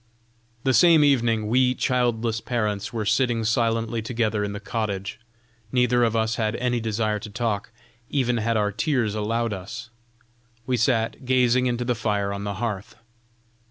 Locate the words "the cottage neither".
4.51-6.03